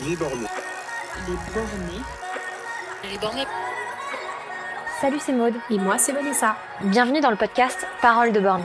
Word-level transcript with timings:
Les 0.00 0.16
bornés. 0.16 0.48
Les 1.28 1.36
bornés. 1.54 2.02
Les 3.04 3.18
bornés. 3.18 3.46
Salut, 5.00 5.20
c'est 5.20 5.32
Maude. 5.32 5.54
Et 5.70 5.78
moi, 5.78 5.98
c'est 5.98 6.12
Vanessa. 6.12 6.56
Bienvenue 6.80 7.20
dans 7.20 7.30
le 7.30 7.36
podcast 7.36 7.86
Parole 8.02 8.32
de 8.32 8.40
bornés. 8.40 8.64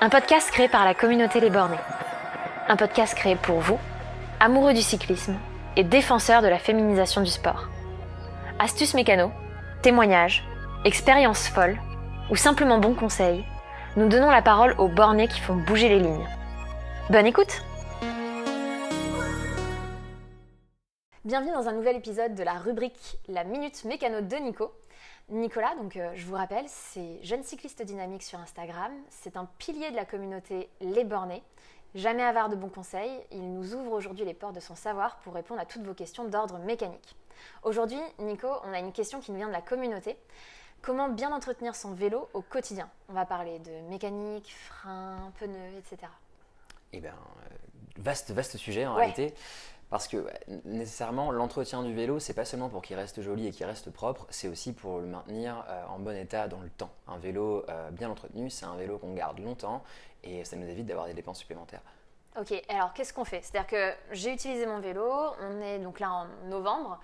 Un 0.00 0.08
podcast 0.08 0.48
créé 0.52 0.68
par 0.68 0.84
la 0.84 0.94
communauté 0.94 1.40
Les 1.40 1.50
Bornés. 1.50 1.80
Un 2.68 2.76
podcast 2.76 3.16
créé 3.16 3.34
pour 3.34 3.58
vous, 3.58 3.78
amoureux 4.38 4.72
du 4.72 4.80
cyclisme 4.80 5.34
et 5.76 5.82
défenseurs 5.82 6.40
de 6.40 6.48
la 6.48 6.58
féminisation 6.58 7.22
du 7.22 7.30
sport. 7.30 7.68
Astuces 8.60 8.94
mécano, 8.94 9.32
témoignages, 9.82 10.44
expériences 10.84 11.48
folles 11.48 11.80
ou 12.30 12.36
simplement 12.36 12.78
bons 12.78 12.94
conseils, 12.94 13.44
nous 13.96 14.08
donnons 14.08 14.30
la 14.30 14.42
parole 14.42 14.76
aux 14.78 14.88
bornés 14.88 15.26
qui 15.26 15.40
font 15.40 15.56
bouger 15.56 15.88
les 15.88 15.98
lignes. 15.98 16.28
Bonne 17.10 17.26
écoute 17.26 17.64
Bienvenue 21.30 21.52
dans 21.52 21.68
un 21.68 21.72
nouvel 21.74 21.94
épisode 21.94 22.34
de 22.34 22.42
la 22.42 22.54
rubrique 22.54 23.16
La 23.28 23.44
Minute 23.44 23.84
Mécano 23.84 24.20
de 24.20 24.34
Nico. 24.34 24.72
Nicolas, 25.28 25.76
donc 25.76 25.96
euh, 25.96 26.10
je 26.16 26.26
vous 26.26 26.34
rappelle, 26.34 26.64
c'est 26.66 27.22
jeune 27.22 27.44
cycliste 27.44 27.82
dynamique 27.82 28.24
sur 28.24 28.40
Instagram. 28.40 28.90
C'est 29.10 29.36
un 29.36 29.44
pilier 29.58 29.92
de 29.92 29.94
la 29.94 30.04
communauté 30.04 30.68
Les 30.80 31.04
Bornés. 31.04 31.44
Jamais 31.94 32.24
avare 32.24 32.48
de 32.48 32.56
bons 32.56 32.68
conseils, 32.68 33.12
il 33.30 33.54
nous 33.54 33.76
ouvre 33.76 33.92
aujourd'hui 33.92 34.24
les 34.24 34.34
portes 34.34 34.56
de 34.56 34.60
son 34.60 34.74
savoir 34.74 35.18
pour 35.18 35.34
répondre 35.34 35.60
à 35.60 35.66
toutes 35.66 35.84
vos 35.84 35.94
questions 35.94 36.24
d'ordre 36.24 36.58
mécanique. 36.58 37.14
Aujourd'hui, 37.62 38.00
Nico, 38.18 38.48
on 38.64 38.72
a 38.72 38.80
une 38.80 38.92
question 38.92 39.20
qui 39.20 39.30
nous 39.30 39.36
vient 39.38 39.46
de 39.46 39.52
la 39.52 39.62
communauté. 39.62 40.18
Comment 40.82 41.08
bien 41.10 41.32
entretenir 41.32 41.76
son 41.76 41.92
vélo 41.94 42.28
au 42.34 42.42
quotidien? 42.42 42.90
On 43.08 43.12
va 43.12 43.24
parler 43.24 43.60
de 43.60 43.88
mécanique, 43.88 44.52
frein, 44.66 45.30
pneus, 45.38 45.76
etc. 45.78 46.10
Eh 46.92 46.98
bien, 46.98 47.14
euh, 47.14 47.54
vaste, 47.98 48.32
vaste 48.32 48.56
sujet 48.56 48.84
en 48.84 48.94
Ouais. 48.96 49.02
réalité. 49.12 49.32
Parce 49.90 50.06
que 50.06 50.18
ouais, 50.18 50.40
nécessairement, 50.64 51.32
l'entretien 51.32 51.82
du 51.82 51.92
vélo, 51.92 52.20
c'est 52.20 52.32
pas 52.32 52.44
seulement 52.44 52.68
pour 52.68 52.80
qu'il 52.80 52.96
reste 52.96 53.20
joli 53.22 53.48
et 53.48 53.50
qu'il 53.50 53.66
reste 53.66 53.90
propre, 53.90 54.24
c'est 54.30 54.46
aussi 54.46 54.72
pour 54.72 55.00
le 55.00 55.06
maintenir 55.06 55.64
euh, 55.68 55.84
en 55.88 55.98
bon 55.98 56.16
état 56.16 56.46
dans 56.46 56.60
le 56.60 56.70
temps. 56.70 56.90
Un 57.08 57.18
vélo 57.18 57.64
euh, 57.68 57.90
bien 57.90 58.08
entretenu, 58.08 58.50
c'est 58.50 58.66
un 58.66 58.76
vélo 58.76 58.98
qu'on 58.98 59.14
garde 59.14 59.40
longtemps 59.40 59.82
et 60.22 60.44
ça 60.44 60.56
nous 60.56 60.68
évite 60.68 60.86
d'avoir 60.86 61.06
des 61.06 61.14
dépenses 61.14 61.40
supplémentaires. 61.40 61.82
Ok, 62.38 62.54
alors 62.68 62.92
qu'est-ce 62.92 63.12
qu'on 63.12 63.24
fait? 63.24 63.42
C'est-à-dire 63.42 63.66
que 63.66 63.92
j'ai 64.12 64.32
utilisé 64.32 64.64
mon 64.64 64.78
vélo, 64.78 65.10
on 65.40 65.60
est 65.60 65.80
donc 65.80 65.98
là 65.98 66.12
en 66.12 66.26
novembre, 66.48 67.00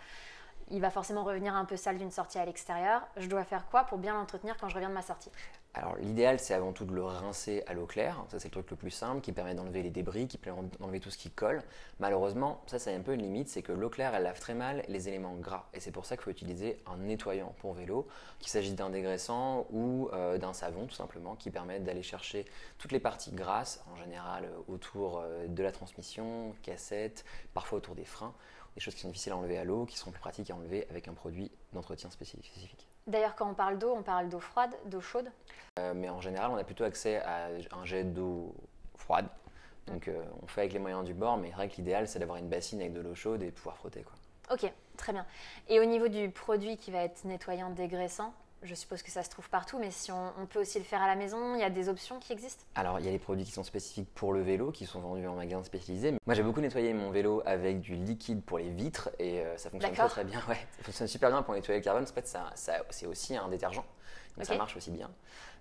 il 0.70 0.80
va 0.80 0.90
forcément 0.90 1.24
revenir 1.24 1.56
un 1.56 1.64
peu 1.64 1.76
sale 1.76 1.98
d'une 1.98 2.12
sortie 2.12 2.38
à 2.38 2.44
l'extérieur. 2.44 3.02
Je 3.16 3.26
dois 3.26 3.42
faire 3.42 3.66
quoi 3.66 3.82
pour 3.84 3.98
bien 3.98 4.14
l'entretenir 4.14 4.56
quand 4.60 4.68
je 4.68 4.74
reviens 4.74 4.88
de 4.88 4.94
ma 4.94 5.02
sortie? 5.02 5.32
Alors 5.76 5.94
l'idéal, 5.96 6.40
c'est 6.40 6.54
avant 6.54 6.72
tout 6.72 6.86
de 6.86 6.94
le 6.94 7.04
rincer 7.04 7.62
à 7.66 7.74
l'eau 7.74 7.84
claire. 7.84 8.24
Ça, 8.30 8.38
c'est 8.38 8.48
le 8.48 8.52
truc 8.52 8.70
le 8.70 8.76
plus 8.76 8.90
simple 8.90 9.20
qui 9.20 9.30
permet 9.30 9.54
d'enlever 9.54 9.82
les 9.82 9.90
débris, 9.90 10.26
qui 10.26 10.38
permet 10.38 10.62
d'enlever 10.80 11.00
tout 11.00 11.10
ce 11.10 11.18
qui 11.18 11.30
colle. 11.30 11.62
Malheureusement, 12.00 12.62
ça, 12.66 12.78
c'est 12.78 12.94
un 12.94 13.02
peu 13.02 13.12
une 13.12 13.20
limite, 13.20 13.50
c'est 13.50 13.60
que 13.60 13.72
l'eau 13.72 13.90
claire, 13.90 14.14
elle 14.14 14.22
lave 14.22 14.40
très 14.40 14.54
mal 14.54 14.82
les 14.88 15.08
éléments 15.08 15.34
gras. 15.34 15.66
Et 15.74 15.80
c'est 15.80 15.90
pour 15.90 16.06
ça 16.06 16.16
qu'il 16.16 16.24
faut 16.24 16.30
utiliser 16.30 16.82
un 16.86 16.96
nettoyant 16.96 17.54
pour 17.58 17.74
vélo, 17.74 18.08
qu'il 18.38 18.48
s'agisse 18.48 18.74
d'un 18.74 18.88
dégraissant 18.88 19.66
ou 19.70 20.08
euh, 20.14 20.38
d'un 20.38 20.54
savon, 20.54 20.86
tout 20.86 20.94
simplement, 20.94 21.36
qui 21.36 21.50
permettent 21.50 21.84
d'aller 21.84 22.02
chercher 22.02 22.46
toutes 22.78 22.92
les 22.92 23.00
parties 23.00 23.32
grasses, 23.32 23.84
en 23.92 23.96
général 23.96 24.44
euh, 24.46 24.72
autour 24.72 25.18
euh, 25.18 25.46
de 25.46 25.62
la 25.62 25.72
transmission, 25.72 26.54
cassette, 26.62 27.26
parfois 27.52 27.76
autour 27.76 27.94
des 27.94 28.06
freins, 28.06 28.32
des 28.76 28.80
choses 28.80 28.94
qui 28.94 29.02
sont 29.02 29.08
difficiles 29.08 29.32
à 29.32 29.36
enlever 29.36 29.58
à 29.58 29.64
l'eau, 29.64 29.84
qui 29.84 29.98
seront 29.98 30.10
plus 30.10 30.20
pratiques 30.20 30.50
à 30.50 30.54
enlever 30.54 30.86
avec 30.88 31.06
un 31.06 31.12
produit 31.12 31.50
d'entretien 31.74 32.08
spécifique. 32.08 32.88
D'ailleurs, 33.06 33.36
quand 33.36 33.48
on 33.48 33.54
parle 33.54 33.78
d'eau, 33.78 33.94
on 33.96 34.02
parle 34.02 34.28
d'eau 34.28 34.40
froide, 34.40 34.74
d'eau 34.86 35.00
chaude. 35.00 35.30
Euh, 35.78 35.92
mais 35.94 36.08
en 36.08 36.20
général, 36.20 36.50
on 36.50 36.56
a 36.56 36.64
plutôt 36.64 36.84
accès 36.84 37.18
à 37.18 37.48
un 37.72 37.84
jet 37.84 38.04
d'eau 38.04 38.54
froide. 38.96 39.26
Donc 39.86 40.08
euh, 40.08 40.24
on 40.42 40.46
fait 40.48 40.62
avec 40.62 40.72
les 40.72 40.78
moyens 40.78 41.04
du 41.04 41.14
bord, 41.14 41.36
mais 41.36 41.48
c'est 41.48 41.54
vrai 41.54 41.68
que 41.68 41.76
l'idéal, 41.76 42.08
c'est 42.08 42.18
d'avoir 42.18 42.38
une 42.38 42.48
bassine 42.48 42.80
avec 42.80 42.92
de 42.92 43.00
l'eau 43.00 43.14
chaude 43.14 43.42
et 43.42 43.52
pouvoir 43.52 43.76
frotter. 43.76 44.02
Quoi. 44.02 44.14
Ok, 44.50 44.72
très 44.96 45.12
bien. 45.12 45.24
Et 45.68 45.78
au 45.78 45.84
niveau 45.84 46.08
du 46.08 46.30
produit 46.30 46.76
qui 46.76 46.90
va 46.90 47.02
être 47.02 47.24
nettoyant, 47.24 47.70
dégraissant, 47.70 48.34
je 48.62 48.74
suppose 48.74 49.02
que 49.02 49.10
ça 49.10 49.22
se 49.22 49.30
trouve 49.30 49.48
partout, 49.50 49.78
mais 49.78 49.90
si 49.90 50.10
on, 50.10 50.32
on 50.40 50.46
peut 50.46 50.60
aussi 50.60 50.78
le 50.78 50.84
faire 50.84 51.02
à 51.02 51.06
la 51.06 51.14
maison, 51.14 51.54
il 51.54 51.60
y 51.60 51.64
a 51.64 51.70
des 51.70 51.88
options 51.88 52.18
qui 52.18 52.32
existent? 52.32 52.64
Alors, 52.74 52.98
il 52.98 53.04
y 53.06 53.08
a 53.08 53.12
les 53.12 53.18
produits 53.18 53.44
qui 53.44 53.52
sont 53.52 53.62
spécifiques 53.64 54.08
pour 54.14 54.32
le 54.32 54.42
vélo, 54.42 54.72
qui 54.72 54.86
sont 54.86 55.00
vendus 55.00 55.26
en 55.26 55.34
magasin 55.34 55.62
spécialisé. 55.64 56.12
Moi, 56.26 56.34
j'ai 56.34 56.42
beaucoup 56.42 56.60
nettoyé 56.60 56.92
mon 56.94 57.10
vélo 57.10 57.42
avec 57.46 57.80
du 57.80 57.94
liquide 57.94 58.42
pour 58.42 58.58
les 58.58 58.70
vitres 58.70 59.10
et 59.18 59.40
euh, 59.40 59.56
ça 59.56 59.70
fonctionne 59.70 59.94
très 59.94 60.24
bien. 60.24 60.40
Ouais, 60.48 60.58
ça 60.78 60.82
fonctionne 60.84 61.06
super 61.08 61.30
bien 61.30 61.42
pour 61.42 61.54
nettoyer 61.54 61.80
le 61.80 61.84
carbone. 61.84 62.04
En 62.04 62.06
fait, 62.14 62.26
ça, 62.26 62.50
ça- 62.54 62.82
c'est 62.90 63.06
aussi 63.06 63.36
un 63.36 63.48
détergent, 63.48 63.84
donc 64.36 64.46
ça 64.46 64.52
Ok. 64.54 64.58
marche 64.58 64.76
aussi 64.76 64.90
bien. 64.90 65.10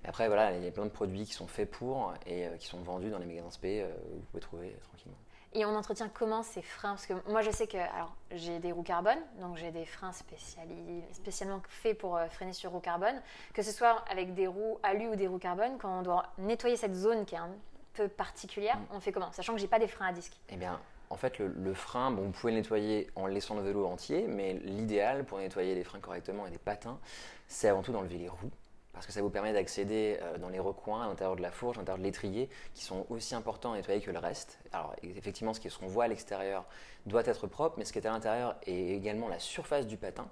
Mais 0.04 0.10
après, 0.10 0.28
voilà, 0.28 0.56
il 0.56 0.64
y 0.64 0.68
a 0.68 0.72
plein 0.72 0.86
de 0.86 0.90
produits 0.92 1.26
qui 1.26 1.34
sont 1.34 1.48
faits 1.48 1.70
pour 1.72 2.14
et 2.26 2.48
euh, 2.48 2.58
qui 2.58 2.68
sont 2.68 2.80
vendus 2.82 3.10
dans 3.10 3.18
les 3.20 3.26
magasins 3.26 3.52
spé 3.52 3.82
euh, 3.82 3.88
vous 4.14 4.22
pouvez 4.32 4.42
trouver 4.42 4.68
euh, 4.70 4.84
tranquillement. 4.90 5.18
Et 5.58 5.64
on 5.64 5.74
entretient 5.74 6.10
comment 6.10 6.44
ces 6.44 6.62
freins? 6.62 6.90
Parce 6.90 7.06
que 7.06 7.14
moi, 7.30 7.42
je 7.42 7.50
sais 7.50 7.66
que 7.66 7.78
alors 7.78 8.14
j'ai 8.32 8.60
des 8.60 8.74
roues 8.74 8.84
carbone, 8.84 9.18
donc 9.40 9.56
j'ai 9.56 9.72
des 9.72 9.86
freins 9.86 10.12
spécialement 10.12 11.62
faits 11.70 11.98
pour 11.98 12.18
euh, 12.18 12.28
freiner 12.28 12.52
sur 12.52 12.72
roues 12.72 12.82
carbone. 12.82 13.22
Que 13.54 13.62
ce 13.62 13.72
soit 13.72 14.04
avec 14.12 14.34
des 14.34 14.48
roues 14.48 14.78
alu 14.84 15.08
ou 15.08 15.16
des 15.16 15.28
roues 15.28 15.40
carbone, 15.40 15.78
quand 15.80 16.00
on 16.00 16.02
doit 16.02 16.26
nettoyer 16.38 16.76
cette 16.76 16.94
zone 16.94 17.26
qui 17.26 17.36
est 17.36 17.40
un 17.40 17.52
peu 17.94 18.10
particulière, 18.10 18.78
on 18.92 19.00
fait 19.00 19.14
comment? 19.14 19.32
Sachant 19.32 19.54
que 19.54 19.60
j'ai 19.60 19.70
pas 19.70 19.80
des 19.80 19.88
freins 19.88 20.08
à 20.08 20.12
disque. 20.12 20.38
Eh 20.50 20.58
bien, 20.58 20.78
en 21.10 21.16
fait, 21.16 21.40
le, 21.40 21.48
le 21.48 21.74
frein, 21.74 22.12
bon, 22.12 22.24
vous 22.24 22.32
pouvez 22.32 22.52
le 22.52 22.60
nettoyer 22.60 23.10
en 23.16 23.26
laissant 23.26 23.56
le 23.56 23.62
vélo 23.62 23.86
entier, 23.86 24.26
mais 24.28 24.56
l'idéal 24.56 25.24
pour 25.24 25.38
nettoyer 25.38 25.74
les 25.74 25.86
freins 25.86 26.02
correctement 26.02 26.46
et 26.48 26.50
les 26.50 26.58
patins, 26.58 27.00
c'est 27.48 27.70
avant 27.70 27.82
tout 27.82 27.94
d'enlever 27.94 28.18
les 28.18 28.28
roues. 28.28 28.52
Parce 28.96 29.06
que 29.06 29.12
ça 29.12 29.22
vous 29.22 29.30
permet 29.30 29.54
d'accéder 29.54 30.18
euh, 30.22 30.38
dans 30.40 30.50
les 30.50 30.60
recoins, 30.60 31.04
à 31.04 31.08
l'intérieur 31.08 31.36
de 31.36 31.42
la 31.42 31.52
fourche, 31.52 31.78
à 31.78 31.82
l'intérieur 31.82 32.00
de 32.00 32.04
l'étrier, 32.04 32.50
qui 32.74 32.84
sont 32.84 33.06
aussi 33.10 33.36
importants 33.36 33.74
à 33.74 33.76
nettoyer 33.76 34.02
que 34.02 34.10
le 34.10 34.20
reste. 34.20 34.58
Alors, 34.72 34.96
effectivement, 35.04 35.54
ce 35.54 35.60
qu'on 35.78 35.88
voit 35.88 36.06
à 36.06 36.08
l'extérieur 36.08 36.66
doit 37.06 37.24
être 37.26 37.46
propre, 37.48 37.76
mais 37.78 37.86
ce 37.86 37.94
qui 37.94 38.00
est 38.00 38.08
à 38.08 38.12
l'intérieur 38.12 38.56
est 38.66 38.74
également 38.96 39.28
la 39.28 39.38
surface 39.40 39.86
du 39.86 39.98
patin 39.98 40.28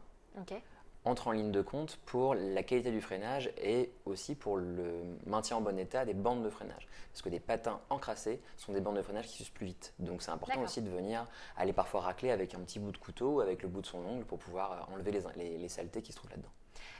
entre 1.05 1.27
en 1.27 1.31
ligne 1.33 1.51
de 1.51 1.61
compte 1.61 1.97
pour 2.05 2.33
la 2.33 2.63
qualité 2.63 2.89
du 2.89 3.01
freinage 3.01 3.51
et 3.61 3.91
aussi 4.05 4.33
pour 4.35 4.55
le 4.55 5.03
maintien 5.25 5.57
en 5.57 5.61
bon 5.61 5.77
état 5.77 6.05
des 6.05 6.13
bandes 6.13 6.43
de 6.43 6.49
freinage. 6.49 6.87
Parce 7.11 7.21
que 7.21 7.27
des 7.29 7.41
patins 7.41 7.81
encrassés 7.89 8.41
sont 8.55 8.71
des 8.71 8.79
bandes 8.79 8.95
de 8.95 9.01
freinage 9.01 9.27
qui 9.27 9.35
s'usent 9.35 9.49
plus 9.49 9.65
vite. 9.65 9.93
Donc 9.99 10.21
c'est 10.21 10.31
important 10.31 10.53
aussi 10.63 10.81
de 10.81 10.89
venir 10.89 11.27
aller 11.57 11.73
parfois 11.73 11.99
racler 11.99 12.31
avec 12.31 12.55
un 12.55 12.59
petit 12.61 12.79
bout 12.79 12.93
de 12.93 12.97
couteau 12.97 13.33
ou 13.33 13.41
avec 13.41 13.61
le 13.61 13.67
bout 13.67 13.81
de 13.81 13.85
son 13.85 13.99
ongle 14.05 14.23
pour 14.23 14.39
pouvoir 14.39 14.71
euh, 14.71 14.93
enlever 14.93 15.11
les, 15.11 15.21
les- 15.35 15.57
les 15.57 15.67
saletés 15.69 16.01
qui 16.01 16.13
se 16.13 16.17
trouvent 16.17 16.31
là-dedans. 16.31 16.47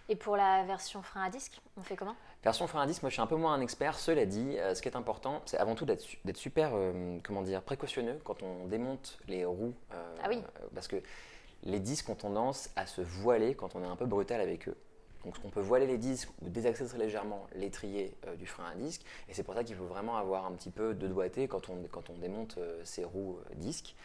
Et 0.09 0.16
pour 0.16 0.35
la 0.35 0.63
version 0.63 1.01
frein 1.01 1.23
à 1.23 1.29
disque, 1.29 1.61
on 1.78 1.84
fait 1.84 1.95
comment? 1.95 2.16
Version 2.44 2.67
frein 2.67 2.81
à 2.81 2.85
disque, 2.88 3.01
moi 3.03 3.09
je 3.09 3.13
suis 3.13 3.22
un 3.22 3.28
peu 3.28 3.38
moins 3.38 3.53
un 3.53 3.61
expert. 3.61 3.97
Cela 3.97 4.25
dit, 4.25 4.57
euh, 4.57 4.75
ce 4.75 4.81
qui 4.81 4.89
est 4.89 4.95
important, 4.97 5.41
c'est 5.45 5.57
avant 5.57 5.75
tout 5.75 5.85
d'être 5.85 6.01
su- 6.01 6.19
d'être 6.25 6.38
super, 6.38 6.72
euh, 6.73 7.17
comment 7.23 7.41
dire, 7.41 7.61
précautionneux 7.61 8.19
quand 8.25 8.44
on 8.44 8.67
démonte 8.67 9.17
les 9.28 9.45
roues. 9.45 9.73
euh, 9.94 10.16
Ah 10.23 10.28
oui. 10.29 10.41
Parce 10.75 10.88
que 10.88 10.97
les 11.63 11.79
disques 11.79 12.09
ont 12.09 12.16
tendance 12.16 12.69
à 12.75 12.85
se 12.85 13.01
voiler 13.01 13.56
quand 13.56 13.75
on 13.75 13.83
est 13.83 13.88
un 13.88 13.95
peu 13.95 14.06
brutal 14.06 14.41
avec 14.41 14.67
eux. 14.67 14.75
Donc 15.23 15.35
on 15.45 15.50
peut 15.50 15.62
voiler 15.62 15.88
les 15.88 15.97
disques 15.97 16.29
ou 16.41 16.50
désaccélérer 16.50 16.97
légèrement 16.97 17.47
l'étrier 17.56 18.13
euh, 18.28 18.35
du 18.35 18.45
frein 18.45 18.66
à 18.66 18.75
disque. 18.75 19.03
Et 19.29 19.33
c'est 19.33 19.44
pour 19.44 19.53
ça 19.53 19.63
qu'il 19.63 19.78
faut 19.78 19.85
vraiment 19.85 20.17
avoir 20.17 20.45
un 20.45 20.51
petit 20.51 20.69
peu 20.69 20.94
de 20.94 21.07
doigté 21.07 21.47
quand 21.47 21.69
on, 21.69 21.78
quand 21.89 22.09
on 22.09 22.17
démonte 22.17 22.57
euh, 22.57 22.81
ces 22.83 23.06
roues 23.06 23.39
euh, 23.39 23.56
disques. 23.56 23.95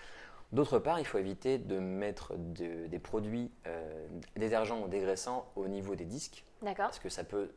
D'autre 0.52 0.78
part, 0.78 0.98
il 0.98 1.04
faut 1.04 1.18
éviter 1.18 1.58
de 1.58 1.78
mettre 1.78 2.34
de- 2.36 2.86
des 2.86 2.98
produits 2.98 3.50
euh, 3.66 4.08
détergents 4.36 4.82
ou 4.82 4.88
dégraissants 4.88 5.50
au 5.56 5.68
niveau 5.68 5.94
des 5.94 6.06
disques 6.06 6.44
D'accord. 6.62 6.86
parce 6.86 6.98
que 6.98 7.10
ça 7.10 7.22
peut 7.22 7.50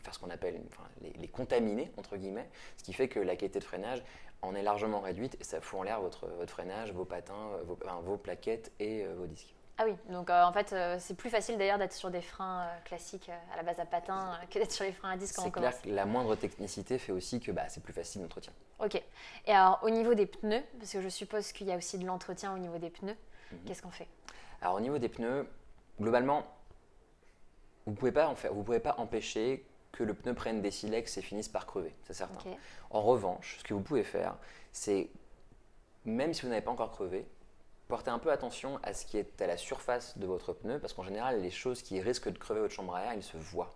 faire 0.00 0.12
ce 0.14 0.18
qu'on 0.18 0.30
appelle 0.30 0.60
enfin, 0.68 0.82
les, 1.02 1.12
les 1.12 1.28
contaminer, 1.28 1.92
entre 1.96 2.16
guillemets, 2.16 2.48
ce 2.76 2.82
qui 2.82 2.92
fait 2.92 3.06
que 3.08 3.20
la 3.20 3.36
qualité 3.36 3.60
de 3.60 3.64
freinage 3.64 4.02
en 4.42 4.56
est 4.56 4.62
largement 4.62 5.00
réduite 5.00 5.36
et 5.40 5.44
ça 5.44 5.60
fout 5.60 5.78
en 5.78 5.82
l'air 5.84 6.00
votre, 6.00 6.26
votre 6.26 6.50
freinage, 6.52 6.92
vos 6.92 7.04
patins, 7.04 7.50
euh, 7.52 7.62
vos, 7.64 7.78
enfin, 7.84 8.00
vos 8.04 8.16
plaquettes 8.16 8.72
et 8.80 9.04
euh, 9.04 9.14
vos 9.16 9.26
disques. 9.26 9.54
Ah 9.78 9.84
oui, 9.86 9.94
donc 10.10 10.28
euh, 10.30 10.42
en 10.44 10.52
fait, 10.52 10.72
euh, 10.72 10.96
c'est 11.00 11.14
plus 11.14 11.30
facile 11.30 11.56
d'ailleurs 11.56 11.78
d'être 11.78 11.94
sur 11.94 12.10
des 12.10 12.20
freins 12.20 12.62
euh, 12.62 12.80
classiques 12.84 13.30
à 13.52 13.56
la 13.56 13.62
base 13.62 13.80
à 13.80 13.86
patins 13.86 14.38
que 14.50 14.58
d'être 14.58 14.70
sur 14.70 14.84
les 14.84 14.92
freins 14.92 15.10
à 15.12 15.16
disque 15.16 15.36
quand 15.36 15.42
on 15.42 15.44
C'est 15.46 15.50
clair 15.50 15.80
que 15.82 15.88
la 15.88 16.04
moindre 16.04 16.36
technicité 16.36 16.98
fait 16.98 17.12
aussi 17.12 17.40
que 17.40 17.50
bah, 17.52 17.64
c'est 17.68 17.82
plus 17.82 17.92
facile 17.94 18.20
d'entretien. 18.22 18.52
Ok. 18.80 18.96
Et 19.46 19.50
alors, 19.50 19.80
au 19.82 19.90
niveau 19.90 20.14
des 20.14 20.26
pneus, 20.26 20.62
parce 20.78 20.92
que 20.92 21.00
je 21.00 21.08
suppose 21.08 21.52
qu'il 21.52 21.66
y 21.68 21.72
a 21.72 21.76
aussi 21.76 21.98
de 21.98 22.06
l'entretien 22.06 22.54
au 22.54 22.58
niveau 22.58 22.78
des 22.78 22.90
pneus, 22.90 23.16
Mhm. 23.50 23.58
qu'est-ce 23.66 23.82
qu'on 23.82 23.90
fait? 23.90 24.08
Alors 24.60 24.74
au 24.76 24.80
niveau 24.80 24.98
des 24.98 25.08
pneus, 25.08 25.48
globalement, 26.00 26.44
vous 27.86 27.92
ne 27.92 27.96
pouvez, 27.96 28.12
pas 28.12 28.28
en 28.28 28.34
faire- 28.36 28.52
vous 28.54 28.62
pouvez 28.62 28.78
pas 28.80 28.94
empêcher 28.98 29.66
que 29.90 30.04
le 30.04 30.14
pneu 30.14 30.34
prenne 30.34 30.62
des 30.62 30.70
silex 30.70 31.16
et 31.18 31.22
finisse 31.22 31.48
par 31.48 31.66
crever, 31.66 31.94
c'est 32.04 32.14
certain. 32.14 32.38
En 32.90 33.02
revanche, 33.02 33.56
ce 33.58 33.64
que 33.64 33.74
vous 33.74 33.80
pouvez 33.80 34.04
faire, 34.04 34.36
c'est, 34.70 35.10
même 36.04 36.32
si 36.32 36.42
vous 36.42 36.48
n'avez 36.48 36.62
pas 36.62 36.70
encore 36.70 36.90
crevé, 36.92 37.26
portez 37.92 38.10
un 38.10 38.18
peu 38.18 38.32
attention 38.32 38.80
à 38.82 38.94
ce 38.94 39.04
qui 39.04 39.18
est 39.18 39.42
à 39.42 39.46
la 39.46 39.58
surface 39.58 40.16
de 40.16 40.24
votre 40.24 40.54
pneu, 40.54 40.78
parce 40.78 40.94
qu'en 40.94 41.02
général, 41.02 41.42
les 41.42 41.50
choses 41.50 41.82
qui 41.82 42.00
risquent 42.00 42.30
de 42.30 42.38
crever 42.38 42.60
votre 42.60 42.72
chambre 42.72 42.94
à 42.94 43.02
air, 43.04 43.12
ils 43.14 43.22
se 43.22 43.36
voient. 43.36 43.70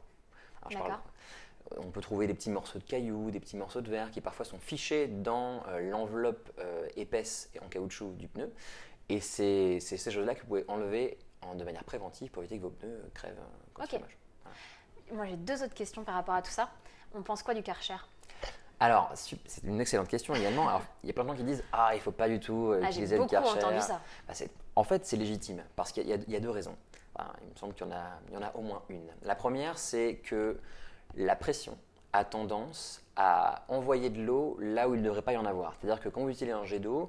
Alors, 0.62 0.70
je 0.70 0.78
parle- 0.78 0.90
D'accord. 0.92 1.84
on 1.84 1.90
peut 1.90 2.00
trouver 2.00 2.26
des 2.26 2.32
petits 2.32 2.48
morceaux 2.48 2.78
de 2.78 2.84
cailloux, 2.84 3.30
des 3.30 3.40
petits 3.40 3.58
morceaux 3.58 3.82
de 3.82 3.90
verre 3.90 4.10
qui 4.10 4.22
parfois 4.22 4.46
sont 4.46 4.58
fichés 4.58 5.06
dans 5.06 5.62
euh, 5.68 5.90
l'enveloppe 5.90 6.50
euh, 6.60 6.88
épaisse 6.96 7.50
et 7.54 7.60
en 7.60 7.68
caoutchouc 7.68 8.12
du 8.16 8.26
pneu. 8.26 8.50
Et 9.10 9.20
c'est 9.20 9.80
ces 9.80 9.98
choses-là 10.10 10.34
que 10.34 10.40
vous 10.40 10.46
pouvez 10.46 10.64
enlever 10.68 11.18
en- 11.42 11.54
de 11.54 11.62
manière 11.64 11.84
préventive 11.84 12.30
pour 12.30 12.42
éviter 12.42 12.56
que 12.56 12.62
vos 12.62 12.70
pneus 12.70 12.88
euh, 13.04 13.08
crèvent 13.12 13.36
quand 13.74 13.84
Ok. 13.84 14.00
moche. 14.00 14.16
Moi, 15.12 15.26
j'ai 15.26 15.36
deux 15.36 15.62
autres 15.62 15.74
questions 15.74 16.04
par 16.04 16.14
rapport 16.14 16.34
à 16.36 16.40
tout 16.40 16.50
ça. 16.50 16.70
On 17.14 17.20
pense 17.22 17.42
quoi 17.42 17.52
du 17.52 17.62
Karcher? 17.62 17.98
Alors, 18.78 19.10
c'est 19.14 19.38
une 19.64 19.80
excellente 19.80 20.08
question 20.08 20.34
également. 20.34 20.68
Alors, 20.68 20.82
il 21.02 21.06
y 21.06 21.10
a 21.10 21.14
plein 21.14 21.24
de 21.24 21.28
gens 21.30 21.34
qui 21.36 21.44
disent 21.44 21.64
Ah, 21.72 21.92
il 21.94 22.00
faut 22.00 22.12
pas 22.12 22.28
du 22.28 22.38
tout 22.40 22.72
euh, 22.72 22.80
Ah, 22.84 22.88
utiliser 22.90 23.16
le 23.16 23.24
Karcher. 23.26 23.58
entendu 23.58 23.80
ça. 23.80 24.00
Bah, 24.28 24.34
en 24.76 24.84
fait, 24.84 25.06
c'est 25.06 25.16
légitime 25.16 25.62
parce 25.76 25.92
qu'il 25.92 26.06
y, 26.06 26.12
a- 26.12 26.16
il 26.16 26.30
y 26.30 26.36
a 26.36 26.40
deux 26.40 26.50
raisons. 26.50 26.76
Enfin, 27.14 27.30
il 27.42 27.48
me 27.48 27.54
semble 27.56 27.72
qu'il 27.72 27.86
y, 27.86 27.88
en 27.88 27.92
a- 27.94 28.18
il 28.28 28.34
y 28.34 28.36
en 28.36 28.42
a 28.42 28.54
au 28.54 28.60
moins 28.60 28.82
une. 28.90 29.08
La 29.22 29.34
première, 29.34 29.78
c'est 29.78 30.16
que 30.16 30.60
la 31.14 31.34
pression 31.36 31.78
a 32.12 32.24
tendance 32.24 33.02
à 33.16 33.64
envoyer 33.68 34.10
de 34.10 34.20
l'eau 34.22 34.58
là 34.60 34.88
où 34.90 34.94
il 34.94 35.00
ne 35.00 35.06
devrait 35.06 35.22
pas 35.22 35.32
y 35.32 35.38
en 35.38 35.46
avoir. 35.46 35.74
C'est-à-dire 35.80 36.02
que 36.02 36.10
quand 36.10 36.20
vous 36.20 36.28
utilisez 36.28 36.52
un 36.52 36.66
jet 36.66 36.78
d'eau, 36.78 37.08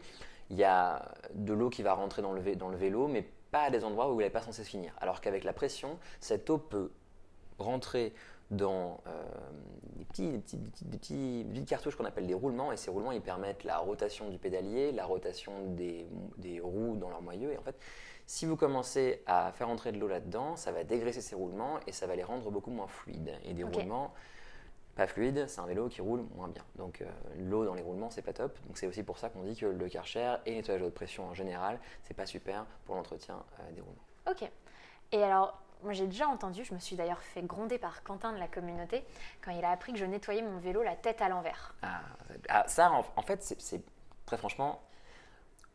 il 0.50 0.56
y 0.58 0.64
a 0.64 1.04
de 1.34 1.52
l'eau 1.52 1.70
qui 1.70 1.84
va 1.84 1.94
rentrer 1.94 2.22
dans 2.22 2.32
le, 2.32 2.56
dans 2.56 2.70
le 2.70 2.78
vélo, 2.78 3.10
mais 3.10 3.24
pas 3.52 3.64
à 3.64 3.70
des 3.70 3.84
endroits 3.84 4.10
où 4.14 4.22
elle 4.22 4.28
n'est 4.28 4.32
pas 4.32 4.42
censée 4.42 4.64
se 4.64 4.70
finir. 4.70 4.94
Alors 5.02 5.20
qu'avec 5.20 5.44
la 5.44 5.52
pression, 5.52 6.00
cette 6.22 6.50
eau 6.50 6.58
peut 6.58 6.92
rentrer 7.60 8.14
dans 8.50 9.02
euh, 9.08 9.24
des, 9.98 10.06
petits, 10.06 10.30
des, 10.30 10.38
petits, 10.40 10.58
des 10.58 10.70
petits- 10.70 10.86
des 10.86 10.98
petits- 10.98 11.44
des 11.44 11.52
petites 11.54 11.70
cartouches 11.70 11.96
qu'on 11.96 12.06
appelle 12.06 12.28
des 12.28 12.34
roulements, 12.34 12.72
et 12.72 12.78
ces 12.78 12.90
roulements 12.90 13.12
ils 13.12 13.22
permettent 13.22 13.64
la 13.64 13.78
rotation 13.78 14.30
du 14.30 14.38
pédalier, 14.38 14.92
la 14.92 15.06
rotation 15.06 15.52
des, 15.76 16.08
des 16.38 16.60
roues 16.60 16.96
dans 16.96 17.10
leur 17.10 17.22
moyeu. 17.22 17.52
Et 17.52 17.58
en 17.58 17.62
fait, 17.62 17.76
si 18.26 18.46
vous 18.46 18.56
commencez 18.56 19.22
à 19.26 19.52
faire 19.52 19.70
entrer 19.70 19.92
de 19.92 20.00
l'eau 20.00 20.08
là-dedans, 20.08 20.56
ça 20.56 20.72
va 20.72 20.84
dégraisser 20.84 21.22
ces 21.22 21.36
roulements 21.36 21.80
et 21.88 21.92
ça 21.92 22.08
va 22.08 22.16
les 22.16 22.24
rendre 22.24 22.50
beaucoup 22.52 22.72
moins 22.72 22.88
fluides. 22.88 23.34
Et 23.44 23.54
des 23.54 23.64
roulements 23.64 24.14
pas 24.96 25.08
fluides, 25.08 25.46
c'est 25.48 25.60
un 25.62 25.66
vélo 25.68 25.90
qui 25.90 26.02
roule 26.02 26.26
moins 26.36 26.48
bien. 26.48 26.64
Donc 26.76 27.02
euh, 27.02 27.06
l'eau 27.38 27.66
dans 27.66 27.76
les 27.76 27.84
roulements, 27.84 28.10
c'est 28.10 28.24
pas 28.24 28.34
top. 28.34 28.58
Donc 28.66 28.78
c'est 28.78 28.88
aussi 28.88 29.04
pour 29.04 29.18
ça 29.20 29.30
qu'on 29.30 29.44
dit 29.44 29.56
que 29.56 29.66
le 29.68 29.90
Karcher 29.90 30.38
et 30.46 30.52
le 30.52 30.56
nettoyage 30.58 30.82
de 30.82 30.88
haute 30.88 30.94
pression 30.96 31.26
en 31.26 31.34
général, 31.34 31.80
c'est 32.04 32.16
pas 32.16 32.26
super 32.26 32.66
pour 32.86 32.96
l'entretien 32.96 33.44
euh, 33.60 33.72
des 33.74 33.82
roulements. 33.82 34.02
Ok. 34.30 34.50
Et 35.12 35.22
alors, 35.24 35.62
moi 35.84 35.94
j'ai 35.94 36.08
déjà 36.08 36.28
entendu, 36.28 36.64
je 36.64 36.74
me 36.74 36.80
suis 36.80 36.96
d'ailleurs 36.96 37.22
fait 37.22 37.42
gronder 37.44 37.78
par 37.78 38.04
Quentin 38.04 38.34
de 38.34 38.38
la 38.38 38.48
communauté 38.48 39.04
quand 39.44 39.52
il 39.52 39.64
a 39.66 39.72
appris 39.72 39.94
que 39.94 40.00
je 40.00 40.06
nettoyais 40.06 40.42
mon 40.42 40.58
vélo 40.60 40.84
la 40.84 40.96
tête 40.96 41.22
à 41.22 41.30
l'envers. 41.30 41.76
Ah, 41.82 42.02
ah, 42.50 42.64
ça, 42.68 42.92
en, 42.92 43.06
en 43.16 43.22
fait, 43.22 43.42
c'est- 43.44 43.84
très 44.26 44.38
franchement, 44.38 44.82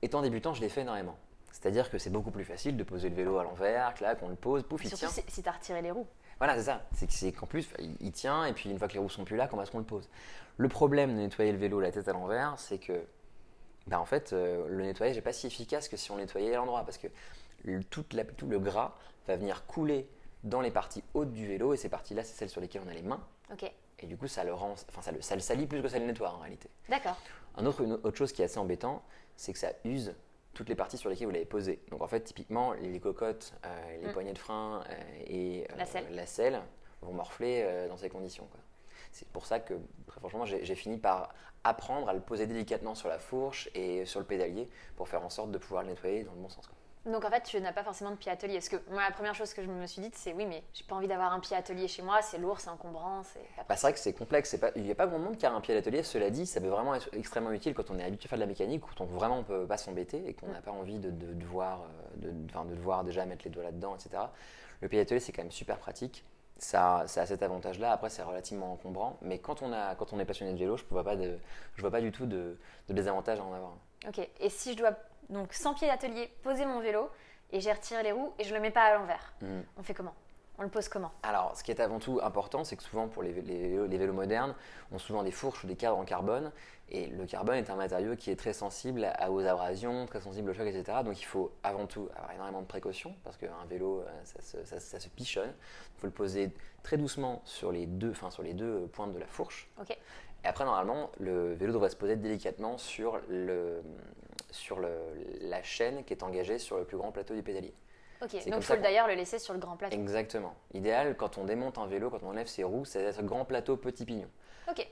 étant 0.03 0.21
débutant, 0.23 0.53
je 0.55 0.61
l'ai 0.61 0.69
fait 0.69 0.83
énormément. 0.83 1.17
C'est-à-dire 1.53 1.91
que 1.91 1.99
c'est 1.99 2.11
beaucoup 2.11 2.31
plus 2.31 2.45
facile 2.45 2.77
de 2.77 2.83
poser 2.83 3.09
le 3.09 3.15
vélo 3.15 3.39
à 3.39 3.45
l'envers, 3.45 3.95
que 3.95 4.03
là, 4.03 4.15
qu'on 4.15 4.29
le 4.29 4.35
pose, 4.35 4.63
pouf, 4.65 4.83
il 4.85 4.89
Surtout 4.89 5.07
tient. 5.07 5.09
si, 5.11 5.23
si 5.29 5.43
t'as 5.43 5.53
retiré 5.53 5.81
les 5.83 5.91
roues. 5.91 6.07
Voilà, 6.39 6.57
c'est 6.57 6.65
ça. 6.65 6.83
C'est 6.93 7.07
que- 7.07 7.13
c'est 7.13 7.31
qu'en 7.33 7.47
plus, 7.47 7.69
il, 7.79 7.97
il 8.01 8.11
tient, 8.13 8.45
et 8.47 8.53
puis 8.53 8.69
une 8.71 8.79
fois 8.79 8.89
que 8.89 8.95
les 8.95 8.99
roues 8.99 9.09
sont 9.11 9.25
plus 9.25 9.37
là, 9.37 9.47
comment 9.47 9.63
est-ce 9.63 9.71
qu'on 9.71 9.79
le 9.79 9.85
pose? 9.85 10.09
Le 10.57 10.69
problème 10.69 11.11
de 11.15 11.21
nettoyer 11.21 11.53
le 11.53 11.59
vélo 11.59 11.79
la 11.81 11.93
tête 11.93 12.09
à 12.09 12.13
l'envers, 12.13 12.55
c'est 12.59 12.79
que, 12.79 13.05
bah, 13.87 14.01
en 14.01 14.05
fait, 14.07 14.33
euh, 14.33 14.67
le 14.69 14.83
nettoyage 14.83 15.15
n'est 15.17 15.23
pas 15.23 15.33
si 15.33 15.47
efficace 15.47 15.89
que 15.89 15.97
si 15.97 16.11
on 16.11 16.17
nettoyait 16.17 16.53
à 16.55 16.57
l'endroit, 16.57 16.85
parce 16.85 16.99
que 16.99 17.07
toute 17.91 18.13
la- 18.15 18.25
tout 18.25 18.47
le 18.47 18.59
gras 18.59 18.95
va 19.27 19.37
venir 19.37 19.67
couler 19.67 20.09
dans 20.45 20.61
les 20.61 20.71
parties 20.71 21.05
hautes 21.15 21.33
du 21.33 21.47
vélo, 21.47 21.73
et 21.73 21.77
ces 21.77 21.89
parties-là, 21.89 22.25
c'est 22.25 22.35
celles 22.35 22.51
sur 22.51 22.61
lesquelles 22.61 22.83
on 22.85 22.89
a 22.91 22.95
les 22.95 23.03
mains, 23.03 23.25
Ok. 23.53 23.71
et 24.01 24.07
du 24.07 24.17
coup, 24.17 24.27
ça 24.27 24.43
le 24.45 24.53
rend, 24.53 24.73
enfin, 24.89 25.03
ça 25.03 25.13
le, 25.13 25.23
ça 25.23 25.35
le 25.37 25.41
salit 25.41 25.67
plus 25.67 25.81
que 25.83 25.89
ça 25.89 25.99
le 25.99 26.07
nettoie 26.07 26.31
en 26.33 26.39
réalité. 26.39 26.69
D'accord. 26.89 27.17
Un 27.57 27.65
autre, 27.67 27.83
une 27.83 27.93
autre 27.93 28.17
chose 28.17 28.33
qui 28.33 28.43
est 28.43 28.47
assez 28.47 28.59
embêtant, 28.59 29.03
c'est 29.37 29.53
que 29.53 29.59
ça 29.59 29.73
use 29.85 30.15
toutes 30.55 30.69
les 30.69 30.75
parties 30.75 30.99
sur 30.99 31.09
lesquelles 31.11 31.27
vous 31.29 31.33
l'avez 31.33 31.45
posé. 31.47 31.81
Donc 31.91 32.03
en 32.03 32.09
fait, 32.09 32.21
typiquement, 32.23 32.73
les 32.73 32.99
cocottes, 33.01 33.55
euh, 33.65 33.97
les 34.01 34.09
Mm. 34.09 34.13
poignées 34.13 34.33
de 34.33 34.39
frein 34.39 34.83
euh, 34.91 34.95
et 35.27 35.67
euh, 35.71 35.77
La 35.77 35.87
selle. 35.87 36.07
la 36.15 36.27
selle 36.27 36.61
vont 37.03 37.13
morfler 37.13 37.87
dans 37.89 37.97
ces 37.97 38.09
conditions. 38.11 38.47
C'est 39.13 39.29
pour 39.29 39.47
ça 39.47 39.61
que, 39.61 39.75
très 40.07 40.21
franchement, 40.21 40.45
j'ai 40.47 40.65
j'ai 40.65 40.75
fini 40.75 40.97
par 40.99 41.35
apprendre 41.65 42.09
à 42.09 42.15
le 42.15 42.21
poser 42.21 42.47
délicatement 42.47 42.95
sur 42.95 43.09
la 43.09 43.19
fourche 43.19 43.69
et 43.75 44.05
sur 44.07 44.19
le 44.21 44.27
pédalier 44.27 44.69
pour 44.97 45.09
faire 45.09 45.25
en 45.25 45.31
sorte 45.31 45.51
de 45.53 45.59
pouvoir 45.59 45.83
le 45.85 45.91
nettoyer 45.91 46.25
dans 46.25 46.33
le 46.33 46.41
bon 46.41 46.49
sens. 46.49 46.67
quoi. 46.67 46.77
Donc 47.05 47.25
en 47.25 47.31
fait, 47.31 47.43
tu 47.43 47.61
n'as 47.61 47.73
pas 47.73 47.83
forcément 47.83 48.13
de 48.13 48.17
pied 48.17 48.31
atelier. 48.31 48.55
Parce 48.55 48.69
que 48.69 48.77
moi, 48.91 49.03
la 49.03 49.11
première 49.11 49.35
chose 49.35 49.53
que 49.55 49.63
je 49.63 49.67
me 49.69 49.87
suis 49.87 50.01
dit, 50.01 50.11
c'est 50.15 50.33
oui, 50.35 50.47
mais 50.47 50.63
j'ai 50.73 50.85
pas 50.85 50.95
envie 50.95 51.09
d'avoir 51.09 51.33
un 51.33 51.41
pied 51.41 51.57
atelier 51.57 51.89
chez 51.89 52.03
moi, 52.03 52.23
c'est 52.23 52.39
lourd, 52.39 52.61
c'est 52.61 52.71
encombrant, 52.71 53.23
c'est. 53.25 53.41
Bah, 53.69 53.75
vrai 53.75 53.93
que 53.93 53.99
c'est 53.99 54.13
complexe. 54.13 54.57
Pas, 54.57 54.71
il 54.77 54.83
n'y 54.85 54.91
a 54.93 54.95
pas 54.95 55.07
grand 55.09 55.19
monde 55.19 55.37
qui 55.37 55.45
a 55.45 55.53
un 55.53 55.61
pied 55.61 55.75
à 55.75 55.77
l'atelier. 55.77 56.05
Cela 56.05 56.31
dit, 56.31 56.47
ça 56.47 56.61
peut 56.61 56.69
vraiment 56.69 56.95
être 56.95 57.09
extrêmement 57.13 57.51
utile 57.51 57.75
quand 57.75 57.91
on 57.91 57.99
est 57.99 58.05
habitué 58.05 58.27
à 58.27 58.31
faire 58.31 58.39
de 58.39 58.43
la 58.43 58.47
mécanique, 58.47 58.83
quand 58.83 59.03
on 59.03 59.07
vraiment 59.07 59.39
ne 59.39 59.43
peut 59.43 59.67
pas 59.67 59.79
s'embêter 59.79 60.23
et 60.29 60.35
qu'on 60.35 60.49
n'a 60.49 60.61
pas 60.61 60.71
envie 60.71 60.99
de, 60.99 61.11
de 61.11 61.33
devoir, 61.35 61.83
euh, 61.83 62.31
de, 62.31 62.75
devoir 62.75 63.03
déjà 63.03 63.25
mettre 63.27 63.45
les 63.45 63.51
doigts 63.51 63.65
là-dedans, 63.65 63.97
etc. 63.97 64.23
Le 64.81 64.89
pied 64.89 64.99
à 65.01 65.03
l'atelier, 65.03 65.21
c'est 65.21 65.33
quand 65.33 65.43
même 65.43 65.51
super 65.51 65.79
pratique. 65.79 66.25
Ça, 66.59 67.03
ça 67.09 67.23
a 67.23 67.27
cet 67.27 67.43
avantage-là. 67.43 67.91
Après, 67.91 68.11
c'est 68.11 68.23
relativement 68.23 68.73
encombrant. 68.73 69.19
Mais 69.23 69.41
quand 69.41 69.63
on, 69.63 69.73
a, 69.73 69.97
quand 69.97 70.13
on 70.13 70.21
est 70.21 70.25
passionné 70.25 70.53
de 70.53 70.59
vélo, 70.59 70.77
je 70.77 70.85
ne 70.85 70.89
vois, 70.91 71.03
pas 71.03 71.17
de- 71.17 71.37
je 71.75 71.81
vois 71.81 71.91
pas 71.91 72.01
du 72.01 72.13
tout 72.13 72.27
de, 72.27 72.57
de 72.89 72.95
désavantage 72.95 73.41
à 73.41 73.45
en 73.45 73.53
avoir. 73.53 73.73
Ok. 74.09 74.29
Et 74.41 74.49
si 74.51 74.73
je 74.73 74.79
dois, 74.79 74.93
donc 75.31 75.53
sans 75.53 75.75
pied 75.75 75.87
d'atelier, 75.89 76.31
poser 76.43 76.67
mon 76.67 76.81
vélo 76.81 77.09
et 77.53 77.61
j'ai 77.61 77.73
retiré 77.73 78.03
les 78.03 78.13
roues 78.13 78.33
et 78.39 78.45
je 78.45 78.55
le 78.55 78.61
mets 78.61 78.71
pas 78.71 78.83
à 78.85 78.95
l'envers, 78.99 79.33
Mhm. 79.43 79.65
on 79.77 79.83
fait 79.83 79.95
comment? 79.95 80.15
On 80.59 80.63
le 80.65 80.69
pose 80.69 80.89
comment? 80.89 81.11
Alors, 81.23 81.57
ce 81.57 81.65
qui 81.65 81.71
est 81.71 81.81
avant 81.81 81.99
tout 81.99 82.21
important, 82.23 82.63
c'est 82.63 82.77
que 82.77 82.83
souvent 82.83 83.09
pour 83.09 83.23
les, 83.23 83.33
vé- 83.33 83.43
les 83.43 83.59
vélos, 83.59 83.87
les 83.87 83.97
vélos 83.99 84.13
modernes, 84.13 84.55
on 84.93 84.97
a 84.97 84.99
souvent 84.99 85.23
des 85.23 85.31
fourches 85.31 85.65
ou 85.65 85.67
des 85.67 85.77
cadres 85.77 85.97
en 85.97 86.05
carbone. 86.05 86.53
Et 86.91 87.07
le 87.07 87.25
carbone 87.25 87.57
est 87.57 87.71
un 87.71 87.75
matériau 87.77 88.17
qui 88.17 88.31
est 88.31 88.37
très 88.37 88.53
sensible 88.53 89.05
à- 89.17 89.31
aux 89.33 89.41
abrasions, 89.47 90.05
très 90.05 90.21
sensible 90.21 90.51
au 90.51 90.53
choc, 90.55 90.67
etc. 90.67 90.99
Donc 91.05 91.19
il 91.21 91.25
faut 91.25 91.53
avant 91.63 91.87
tout 91.87 92.09
avoir 92.15 92.33
énormément 92.33 92.61
de 92.61 92.67
précautions 92.67 93.15
parce 93.25 93.39
qu'un 93.39 93.65
vélo, 93.69 94.01
euh, 94.03 94.21
ça 94.25 94.43
se, 94.43 94.63
ça- 94.65 94.79
ça 94.79 95.01
se 95.01 95.09
pichonne. 95.09 95.53
Il 95.97 96.01
faut 96.01 96.07
le 96.07 96.13
poser 96.13 96.53
très 96.83 96.99
doucement 96.99 97.41
sur 97.47 97.73
les 97.73 97.87
deux, 97.87 98.11
enfin, 98.11 98.31
sur 98.31 98.43
les 98.43 98.53
deux 98.53 98.87
pointes 98.93 99.13
de 99.13 99.19
la 99.19 99.27
fourche. 99.27 99.69
Ok. 99.81 99.97
Et 100.45 100.49
après, 100.49 100.65
normalement, 100.65 101.11
le 101.19 101.55
vélo 101.55 101.73
devrait 101.73 101.91
se 101.91 101.97
poser 101.97 102.17
délicatement 102.17 102.77
sur, 102.79 103.21
le, 103.29 103.83
sur 104.51 104.81
le- 104.81 104.99
la 105.41 105.63
chaîne 105.63 106.05
qui 106.05 106.13
est 106.13 106.23
engagée 106.23 106.59
sur 106.59 106.79
le 106.79 106.85
plus 106.85 106.97
grand 106.97 107.13
plateau 107.13 107.35
du 107.35 107.43
pédalier. 107.43 107.75
Ok. 108.23 108.33
Donc 108.47 108.55
il 108.59 108.63
faut 108.63 108.77
d'ailleurs 108.77 109.07
le 109.09 109.15
laisser 109.15 109.39
sur 109.39 109.53
le 109.53 109.59
grand 109.61 109.77
plateau. 109.77 109.95
Exactement. 109.97 110.55
Idéal, 110.75 111.17
quand 111.17 111.39
on 111.39 111.45
démonte 111.45 111.79
un 111.79 111.87
vélo, 111.87 112.11
quand 112.11 112.23
on 112.23 112.29
enlève 112.31 112.47
ses 112.47 112.65
roues, 112.65 112.85
c'est 112.85 113.13
ce 113.13 113.21
grand 113.23 113.45
plateau 113.45 113.77
petit 113.77 114.05
pignon. 114.05 114.29
Ok. 114.71 114.87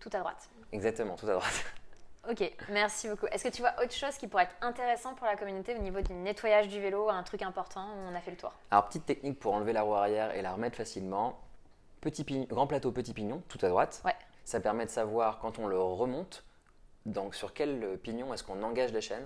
Tout 0.00 0.10
à 0.12 0.18
droite. 0.20 0.48
Exactement, 0.72 1.16
tout 1.16 1.26
à 1.28 1.32
droite. 1.34 1.64
Ok, 2.28 2.42
merci 2.70 3.08
beaucoup. 3.08 3.26
Est-ce 3.28 3.44
que 3.44 3.50
tu 3.50 3.62
vois 3.62 3.70
autre 3.80 3.92
chose 3.92 4.16
qui 4.16 4.26
pourrait 4.26 4.42
être 4.42 4.56
intéressant 4.60 5.14
pour 5.14 5.28
la 5.28 5.36
communauté 5.36 5.76
au 5.76 5.78
niveau 5.78 6.00
du 6.00 6.12
nettoyage 6.12 6.66
du 6.66 6.80
vélo, 6.80 7.08
un 7.08 7.22
truc 7.22 7.40
important 7.42 7.86
où 7.86 8.10
on 8.10 8.16
a 8.16 8.20
fait 8.20 8.32
le 8.32 8.36
tour 8.36 8.52
Alors, 8.72 8.88
petite 8.88 9.06
technique 9.06 9.38
pour 9.38 9.54
enlever 9.54 9.72
la 9.72 9.82
roue 9.82 9.94
arrière 9.94 10.34
et 10.34 10.42
la 10.42 10.50
remettre 10.52 10.76
facilement. 10.76 11.38
Petit 12.06 12.22
pignon- 12.22 12.46
grand 12.48 12.68
plateau, 12.68 12.92
petit 12.92 13.12
pignon, 13.12 13.42
tout 13.48 13.58
à 13.62 13.68
droite. 13.68 14.00
Ouais. 14.04 14.14
Ça 14.44 14.60
permet 14.60 14.84
de 14.86 14.90
savoir 14.90 15.40
quand 15.40 15.58
on 15.58 15.66
le 15.66 15.76
remonte, 15.76 16.44
donc 17.04 17.34
sur 17.34 17.52
quel 17.52 17.98
pignon 17.98 18.32
est-ce 18.32 18.44
qu'on 18.44 18.62
engage 18.62 18.92
la 18.92 19.00
chaîne 19.00 19.24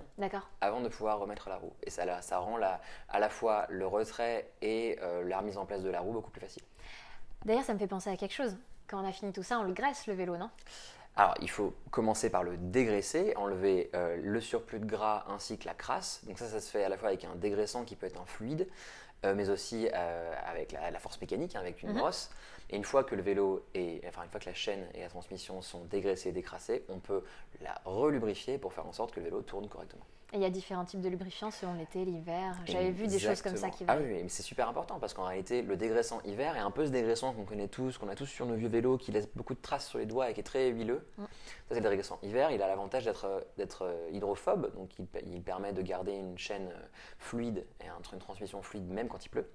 avant 0.63 0.81
de 0.81 0.89
pouvoir 0.89 1.19
remettre 1.19 1.51
la 1.51 1.59
roue. 1.59 1.75
Et 1.83 1.91
ça, 1.91 2.23
ça 2.23 2.39
rend 2.39 2.57
la- 2.57 2.81
à 3.11 3.19
la 3.19 3.29
fois 3.29 3.67
le 3.69 3.87
retrait 3.87 4.51
et 4.63 4.99
euh, 5.03 5.23
la 5.29 5.41
remise 5.41 5.59
en 5.59 5.67
place 5.67 5.83
de 5.83 5.91
la 5.91 6.01
roue 6.01 6.13
beaucoup 6.13 6.31
plus 6.31 6.41
facile. 6.41 6.63
D'ailleurs, 7.45 7.65
ça 7.65 7.75
me 7.75 7.79
fait 7.79 7.87
penser 7.87 8.09
à 8.09 8.17
quelque 8.17 8.33
chose. 8.33 8.57
Quand 8.87 9.05
on 9.05 9.07
a 9.07 9.13
fini 9.13 9.31
tout 9.35 9.43
ça, 9.43 9.59
on 9.61 9.65
le 9.65 9.75
graisse 9.75 10.07
le 10.07 10.15
vélo, 10.15 10.39
non? 10.39 10.49
Alors, 11.17 11.35
il 11.41 11.51
faut 11.51 11.75
commencer 11.91 12.31
par 12.31 12.45
le 12.45 12.57
dégraisser, 12.57 13.35
enlever 13.37 13.91
euh, 13.95 14.17
le 14.23 14.41
surplus 14.41 14.79
de 14.79 14.87
gras 14.87 15.25
ainsi 15.29 15.59
que 15.59 15.67
la 15.67 15.75
crasse. 15.75 16.25
Donc 16.27 16.39
ça, 16.39 16.47
ça 16.47 16.61
se 16.61 16.71
fait 16.71 16.85
à 16.85 16.89
la 16.89 16.97
fois 16.97 17.09
avec 17.09 17.25
un 17.25 17.35
dégraissant 17.35 17.85
qui 17.85 17.97
peut 17.97 18.07
être 18.07 18.21
un 18.21 18.25
fluide, 18.25 18.69
euh, 19.27 19.35
mais 19.35 19.51
aussi 19.51 19.89
euh, 19.93 20.33
avec 20.47 20.73
la, 20.73 20.91
la 20.91 20.99
force 20.99 21.21
mécanique, 21.21 21.57
hein, 21.57 21.61
avec 21.61 21.83
une 21.83 21.91
Mhm. 21.91 21.99
brosse. 21.99 22.31
Et 22.71 22.77
une 22.77 22.85
fois 22.85 23.05
que 23.05 23.15
le 23.17 23.23
vélo 23.23 23.67
est, 23.75 24.01
enfin 24.09 24.23
une 24.23 24.31
fois 24.31 24.41
que 24.41 24.47
la 24.47 24.55
chaîne 24.55 24.87
et 24.95 25.01
la 25.01 25.09
transmission 25.09 25.61
sont 25.61 25.85
dégraissées 25.87 26.29
et 26.31 26.33
décrassées, 26.33 26.85
on 26.89 27.01
peut 27.01 27.25
la 27.61 27.75
relubrifier 27.85 28.57
pour 28.59 28.73
faire 28.73 28.87
en 28.87 28.93
sorte 28.93 29.13
que 29.13 29.19
le 29.19 29.25
vélo 29.25 29.43
tourne 29.43 29.69
correctement. 29.69 30.07
Et 30.33 30.37
il 30.37 30.43
y 30.43 30.45
a 30.45 30.51
différents 30.51 30.85
types 30.85 31.01
de 31.01 31.09
lubrifiants 31.09 31.51
selon 31.51 31.75
l'été, 31.75 32.05
l'hiver. 32.05 32.57
J'avais 32.67 32.93
vu 32.93 33.09
des 33.09 33.19
choses 33.19 33.43
comme 33.43 33.57
ça 33.57 33.69
qui. 33.69 33.85
Ah 33.89 33.97
oui, 33.99 34.05
mais 34.23 34.29
c'est 34.29 34.45
super 34.45 34.69
important 34.69 35.01
parce 35.01 35.13
qu'en 35.13 35.25
réalité, 35.25 35.61
le 35.63 35.77
dégraissant 35.77 36.21
hiver 36.25 36.55
est 36.57 36.61
un 36.61 36.71
peu 36.71 36.87
ce 36.87 36.91
dégraissant 36.91 37.33
qu'on 37.33 37.45
connaît 37.45 37.67
tous, 37.67 37.99
qu'on 37.99 38.09
a 38.09 38.15
tous 38.15 38.27
sur 38.27 38.47
nos 38.47 38.55
vieux 38.55 38.69
vélos, 38.69 38.97
qui 38.97 39.11
laisse 39.11 39.29
beaucoup 39.35 39.55
de 39.55 39.61
traces 39.61 39.89
sur 39.89 39.99
les 39.99 40.07
doigts 40.07 40.31
et 40.31 40.35
qui 40.35 40.39
est 40.41 40.45
très 40.45 40.69
huileux. 40.71 41.05
Mm. 41.19 41.23
Ça, 41.25 41.29
c'est 41.71 41.81
le 41.81 41.89
dégraissant 41.89 42.21
hiver. 42.23 42.53
Il 42.53 42.63
a 42.63 42.69
l'avantage 42.69 43.05
d'être 43.05 43.83
euh, 43.83 44.09
hydrophobe, 44.13 44.73
donc 44.77 44.91
il, 45.01 45.07
il 45.27 45.43
permet 45.43 45.73
de 45.73 45.83
garder 45.83 46.13
une 46.13 46.39
chaîne 46.39 46.69
euh, 46.69 46.87
fluide 47.19 47.67
et 47.85 47.89
un- 47.89 47.99
une 48.13 48.19
transmission 48.21 48.63
fluide 48.63 48.89
même 48.89 49.09
quand 49.09 49.25
il 49.25 49.31
pleut. 49.31 49.51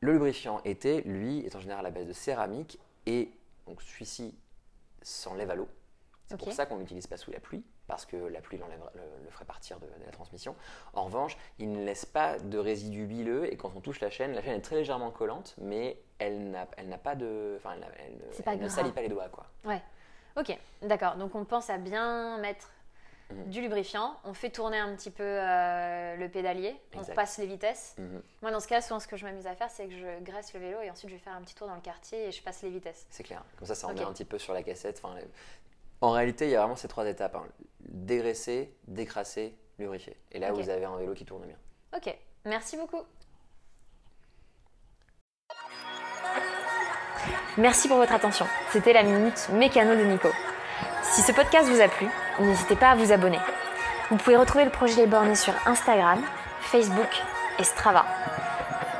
Le 0.00 0.12
lubrifiant 0.12 0.60
été, 0.64 1.02
lui, 1.02 1.40
est 1.46 1.54
en 1.56 1.60
général 1.60 1.84
à 1.86 1.90
base 1.90 2.06
de 2.06 2.12
céramique 2.12 2.78
et 3.06 3.32
donc 3.66 3.82
celui-ci 3.82 4.36
s'enlève 5.02 5.50
à 5.50 5.54
l'eau. 5.56 5.68
C'est 6.26 6.36
pour 6.36 6.52
ça 6.52 6.66
qu'on 6.66 6.78
l'utilise 6.78 7.06
pas 7.06 7.16
sous 7.16 7.30
la 7.30 7.40
pluie, 7.40 7.62
parce 7.86 8.06
que 8.06 8.16
la 8.16 8.40
pluie 8.40 8.58
le, 8.58 9.00
le 9.24 9.30
ferait 9.30 9.44
partir 9.44 9.78
de, 9.80 9.86
de 9.86 10.04
la 10.06 10.12
transmission. 10.12 10.54
En 10.94 11.04
revanche, 11.04 11.36
il 11.58 11.72
ne 11.72 11.84
laisse 11.84 12.06
pas 12.06 12.38
de 12.38 12.58
résidus 12.58 13.04
huileux 13.06 13.52
et 13.52 13.56
quand 13.56 13.72
on 13.76 13.80
touche 13.80 14.00
la 14.00 14.10
chaîne, 14.10 14.32
la 14.32 14.42
chaîne 14.42 14.54
est 14.58 14.62
très 14.62 14.76
légèrement 14.76 15.10
collante, 15.10 15.54
mais 15.58 15.98
elle 16.18 16.50
n'a 16.50 16.66
elle 16.76 16.88
n'a 16.88 16.98
pas 16.98 17.14
de. 17.14 17.54
Enfin, 17.58 17.74
elle, 17.98 18.14
ne- 18.16 18.32
C'est 18.32 18.42
pas 18.44 18.52
elle 18.52 18.60
ne 18.60 18.66
gras. 18.66 18.74
salit 18.76 18.92
pas 18.92 19.02
les 19.02 19.08
doigts, 19.08 19.28
quoi. 19.28 19.46
Ouais. 19.64 19.82
Ok, 20.36 20.56
d'accord. 20.82 21.16
Donc 21.16 21.34
on 21.34 21.44
pense 21.44 21.68
à 21.70 21.78
bien 21.78 22.38
mettre 22.38 22.70
Mhm. 23.30 23.48
du 23.50 23.60
lubrifiant. 23.62 24.14
On 24.24 24.34
fait 24.34 24.50
tourner 24.50 24.78
un 24.78 24.94
petit 24.94 25.10
peu 25.10 25.22
euh, 25.24 26.16
le 26.16 26.28
pédalier. 26.28 26.74
On 26.94 27.02
passe 27.14 27.38
les 27.38 27.46
vitesses. 27.46 27.94
Mhm. 27.96 28.22
Moi, 28.42 28.50
dans 28.50 28.60
ce 28.60 28.68
cas, 28.68 28.82
souvent, 28.82 29.00
ce 29.00 29.06
que 29.08 29.16
je 29.16 29.24
m'amuse 29.24 29.46
à 29.46 29.54
faire, 29.54 29.70
c'est 29.70 29.86
que 29.86 29.94
je 29.94 30.20
graisse 30.22 30.52
le 30.52 30.60
vélo 30.60 30.80
et 30.82 30.90
ensuite 30.90 31.08
je 31.08 31.14
vais 31.14 31.20
faire 31.20 31.32
un 31.34 31.40
petit 31.40 31.54
tour 31.54 31.66
dans 31.66 31.74
le 31.74 31.80
quartier 31.80 32.26
et 32.28 32.32
je 32.32 32.42
passe 32.42 32.62
les 32.62 32.68
vitesses. 32.68 33.06
C'est 33.10 33.22
clair. 33.22 33.42
Comme 33.58 33.66
ça, 33.68 33.74
ça 33.74 33.86
Ok. 33.86 33.94
remet 33.94 34.04
un 34.04 34.12
petit 34.12 34.26
peu 34.26 34.38
sur 34.38 34.52
la 34.52 34.62
cassette. 34.62 35.00
Enfin, 35.02 35.16
en 36.02 36.10
réalité, 36.10 36.46
il 36.46 36.50
y 36.50 36.56
a 36.56 36.60
vraiment 36.60 36.76
ces 36.76 36.88
trois 36.88 37.06
étapes 37.06 37.36
hein. 37.36 37.44
dégraisser, 37.80 38.74
décrasser, 38.88 39.56
lubrifier. 39.78 40.16
Et 40.32 40.40
là, 40.40 40.52
vous 40.52 40.68
avez 40.68 40.84
un 40.84 40.96
vélo 40.96 41.14
qui 41.14 41.24
tourne 41.24 41.44
bien. 41.46 41.56
Ok, 41.96 42.14
merci 42.44 42.76
beaucoup. 42.76 43.02
Merci 47.56 47.86
pour 47.86 47.98
votre 47.98 48.12
attention. 48.12 48.46
C'était 48.70 48.92
la 48.92 49.04
minute 49.04 49.48
mécano 49.52 49.94
de 49.94 50.02
Nico. 50.04 50.28
Si 51.02 51.20
ce 51.20 51.32
podcast 51.32 51.68
vous 51.68 51.80
a 51.80 51.88
plu, 51.88 52.08
n'hésitez 52.40 52.76
pas 52.76 52.90
à 52.90 52.94
vous 52.96 53.12
abonner. 53.12 53.38
Vous 54.10 54.16
pouvez 54.16 54.36
retrouver 54.36 54.64
le 54.64 54.70
projet 54.70 55.02
Les 55.02 55.06
Bornés 55.06 55.36
sur 55.36 55.54
Instagram, 55.66 56.20
Facebook 56.60 57.22
et 57.58 57.64
Strava. 57.64 58.04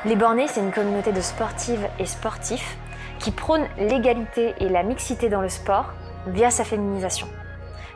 Les 0.05 0.15
Bornés, 0.15 0.47
c'est 0.47 0.61
une 0.61 0.71
communauté 0.71 1.11
de 1.11 1.21
sportives 1.21 1.87
et 1.99 2.05
sportifs 2.05 2.77
qui 3.19 3.31
prône 3.31 3.67
l'égalité 3.77 4.53
et 4.59 4.69
la 4.69 4.83
mixité 4.83 5.29
dans 5.29 5.41
le 5.41 5.49
sport 5.49 5.93
via 6.27 6.51
sa 6.51 6.63
féminisation. 6.63 7.27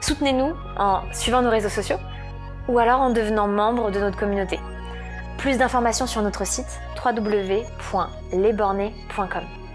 Soutenez-nous 0.02 0.54
en 0.78 1.02
suivant 1.14 1.42
nos 1.42 1.50
réseaux 1.50 1.70
sociaux 1.70 1.98
ou 2.68 2.78
alors 2.80 3.00
en 3.02 3.10
devenant 3.10 3.48
membre 3.48 3.92
de 3.92 4.00
notre 4.00 4.18
communauté. 4.18 4.60
Plus 5.38 5.58
d'informations 5.58 6.08
sur 6.08 6.22
notre 6.22 6.46
site 6.46 6.80
www.lesbornés.com. 7.04 9.67